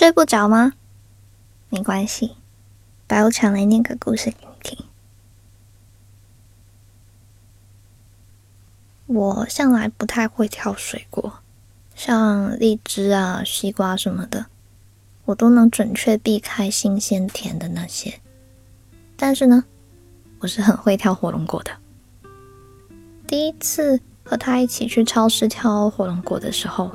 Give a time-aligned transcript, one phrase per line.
[0.00, 0.72] 睡不着吗？
[1.68, 2.34] 没关系，
[3.06, 4.86] 白无常来念个故事给你听。
[9.04, 11.40] 我向来不太会挑水果，
[11.94, 14.46] 像荔枝啊、西瓜什么的，
[15.26, 18.20] 我都能准确避开新鲜甜的那些。
[19.18, 19.66] 但是呢，
[20.38, 21.72] 我是很会挑火龙果的。
[23.26, 26.90] 第一次和他一起去超市挑火龙果的时候，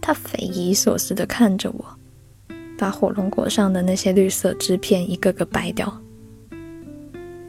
[0.00, 1.98] 他匪夷所思的看着我，
[2.78, 6.02] 把火龙果上的那些绿色枝片一个个掰掉。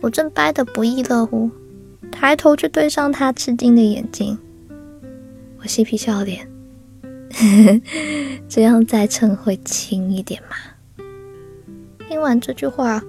[0.01, 1.49] 我正掰得不亦乐乎。
[2.11, 4.37] 抬头去对上他吃惊的眼睛，
[5.59, 6.47] 我嬉皮笑脸，
[8.47, 10.55] 这样再称会轻一点吗？
[12.07, 13.03] 听完这句话，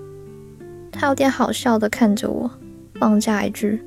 [0.91, 2.51] 他有点好笑的看着我，
[2.99, 3.81] 放下一句：“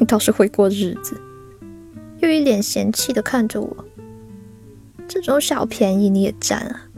[0.00, 1.18] 你 倒是会过日子。”
[2.20, 3.84] 又一脸嫌弃的看着我
[5.06, 6.88] ：“这种小便宜你也占啊？”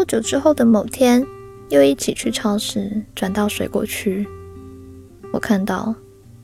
[0.00, 1.26] 不久之后的某天。
[1.68, 4.26] 又一起去超市，转到水果区。
[5.30, 5.94] 我看到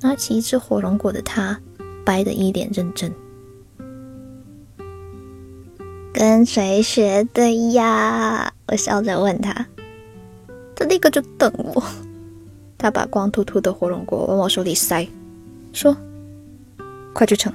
[0.03, 1.59] 拿起一只火龙果的他，
[2.05, 3.11] 掰得一脸认真。
[6.13, 8.53] 跟谁学的呀？
[8.69, 9.67] 我笑着问他。
[10.75, 11.83] 他立刻就瞪我。
[12.77, 15.09] 他把光秃秃的火龙果往我手里塞，
[15.73, 15.97] 说
[17.15, 17.51] ：“快去称。”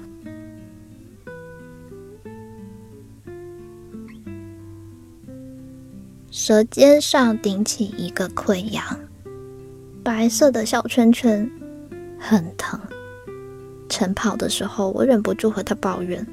[6.32, 8.82] 舌尖上顶起一个溃疡，
[10.02, 11.52] 白色的小圈圈，
[12.18, 12.80] 很疼。
[13.90, 16.26] 晨跑的时候，我忍不住和他抱怨。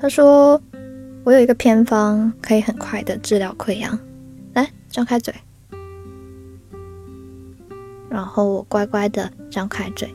[0.00, 0.62] 他说
[1.26, 3.98] ：“我有一个偏方，可以很快的治疗溃疡。
[4.54, 5.34] 来，张开嘴。”
[8.08, 10.08] 然后我乖乖的张开嘴，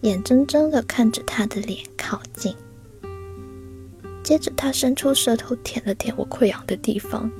[0.00, 2.52] 眼睁睁的看着他的脸靠近。
[4.24, 7.30] 接着，他伸出舌头舔了舔我溃疡的地方。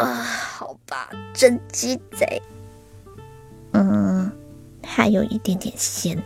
[0.00, 2.40] 啊，好吧，真鸡贼。
[3.72, 4.32] 嗯，
[4.82, 6.22] 还有一点点咸。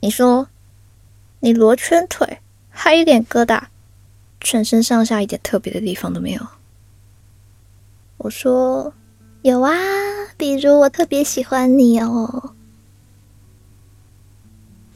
[0.00, 0.48] 你说，
[1.38, 3.62] 你罗圈腿，还一点疙瘩，
[4.40, 6.44] 全身上下一点特别的地方都没有。
[8.16, 8.92] 我说，
[9.42, 9.72] 有啊，
[10.36, 12.56] 比如我特别喜欢你哦。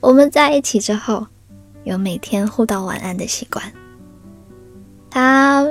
[0.06, 1.26] 我们在一起之后，
[1.82, 3.72] 有每天互道晚安的习惯。
[5.10, 5.66] 他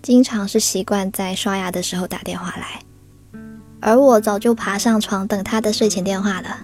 [0.00, 2.84] 经常是习惯在刷牙的时候打电话来，
[3.80, 6.56] 而我早就爬上床等他的睡前电话了。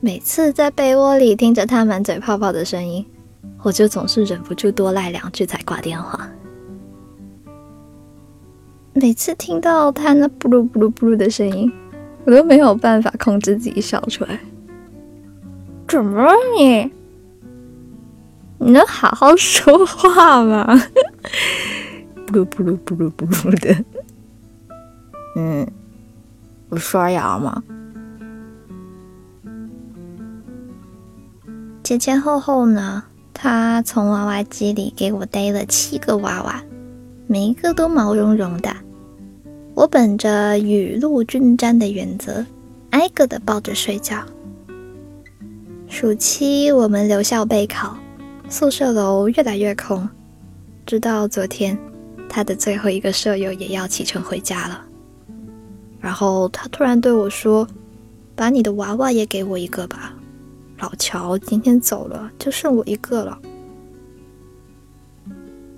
[0.00, 3.04] 每次在被窝里听着他满嘴泡泡的声音，
[3.62, 6.26] 我就总是忍不住多赖两句才挂电话。
[8.94, 11.70] 每次听到他那布噜布噜布噜的声音，
[12.24, 14.40] 我都没有办法控制自己笑出来。
[15.90, 16.88] 怎么了你？
[18.58, 20.64] 你能好好说话吗？
[22.28, 23.84] 不噜不噜不噜不噜的。
[25.34, 25.66] 嗯，
[26.68, 27.60] 我刷牙吗。
[31.82, 33.02] 前前后后呢，
[33.34, 36.62] 他从娃娃机里给我逮了七个娃娃，
[37.26, 38.72] 每一个都毛茸茸的。
[39.74, 42.46] 我本着雨露均沾的原则，
[42.90, 44.22] 挨个的抱着睡觉。
[46.00, 47.94] 暑期我们留校备考，
[48.48, 50.08] 宿舍楼越来越空。
[50.86, 51.78] 直到昨天，
[52.26, 54.82] 他的最后一个舍友也要启程回家了。
[56.00, 57.68] 然后他突然对我说
[58.34, 60.14] ：“把你的娃娃也给我一个吧，
[60.78, 63.38] 老乔今天走了，就剩我一个了。”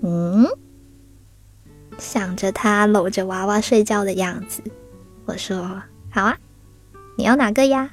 [0.03, 0.47] 嗯，
[1.97, 4.63] 想着他搂着娃娃睡觉的样子，
[5.25, 6.37] 我说：“好啊，
[7.17, 7.91] 你要哪个呀？”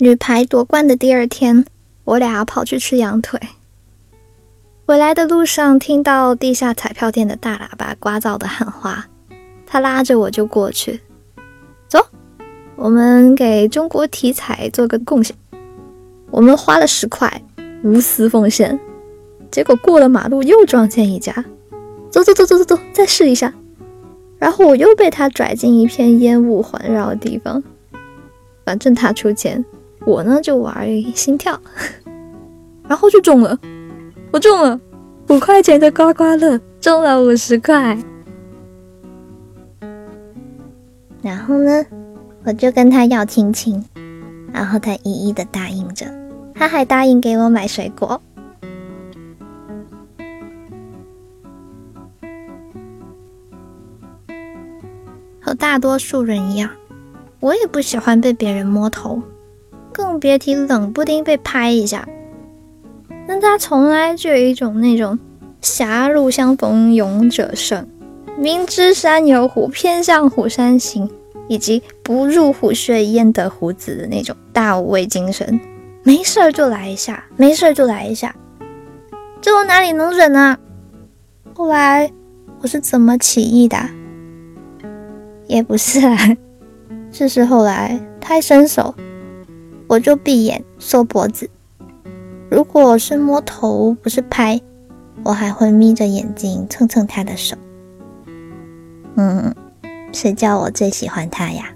[0.00, 1.64] 女排夺冠的第二天，
[2.04, 3.40] 我俩跑去吃羊腿。
[4.86, 9.08] 回来的路上，听到地下彩票店的大喇叭聒噪的喊话，
[9.66, 11.00] 他拉着我就过去。
[11.88, 11.98] 走，
[12.76, 15.34] 我们给中国体彩做个贡献。
[16.30, 17.42] 我们花了十块，
[17.82, 18.78] 无私奉献。
[19.50, 21.44] 结果过了马路又撞见一家，
[22.08, 23.52] 走走走走走走，再试一下。
[24.38, 27.60] 然后我又被他拽进一片烟雾环绕的地方。
[28.64, 29.64] 反正他出钱。
[30.08, 31.60] 我呢就玩心跳。
[32.88, 33.58] 然后就中了
[34.32, 34.80] 我中了
[35.28, 37.96] 五块钱的刮刮乐中了五十块。
[41.20, 41.84] 然后呢
[42.44, 43.84] 我就跟他要亲亲
[44.50, 46.06] 然后他一一的答应着
[46.54, 48.20] 他还答应给我买水果。
[55.38, 56.70] 和大多数人一样
[57.40, 59.22] 我也不喜欢被别人摸头。
[59.98, 62.08] 更别提冷不丁被拍一下。
[63.26, 65.18] 但他从来就有一种那种
[65.60, 67.84] 狭路相逢勇者胜，
[68.38, 71.10] 明知山有虎，偏向虎山行，
[71.48, 75.58] 以及不入虎穴焉得虎子的那种大无畏精神。
[76.04, 78.34] 没事儿就来一下，没事儿就来一下，
[79.40, 80.56] 这我哪里能忍啊？
[81.54, 82.10] 后来
[82.62, 83.76] 我是怎么起义的？
[85.48, 86.16] 也不是啊，
[87.10, 88.94] 就是后来他一伸手，
[89.88, 91.48] 我就闭眼缩脖子。
[92.50, 94.60] 如果是摸头，不是拍，
[95.24, 97.56] 我还会眯着眼睛蹭蹭他的手。
[99.16, 99.54] 嗯，
[100.12, 101.74] 谁叫我最喜欢他呀？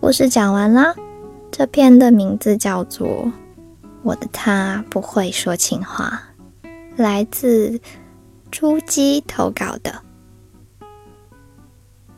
[0.00, 0.94] 故事讲完啦，
[1.52, 3.06] 这篇的名字叫做
[4.02, 6.22] 《我的他不会说情话》，
[7.00, 7.80] 来自
[8.50, 10.02] 朱姬投稿的。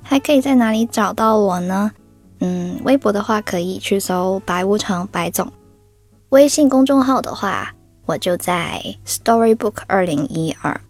[0.02, 1.92] 还可以在哪里找到我呢？
[2.40, 5.50] 嗯，微博的话可以去搜“白无常白总”，
[6.30, 7.72] 微信公众号的话，
[8.04, 10.80] 我就在 Storybook 二零一二，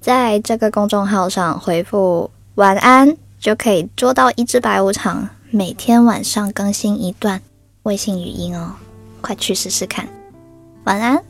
[0.00, 7.40] 在这个公众号上回复“晚安”就可以捉到一只白无常，每天晚上更新一段
[7.84, 8.72] 微信语音哦，
[9.20, 10.08] 快去试试看，
[10.84, 11.22] 晚安。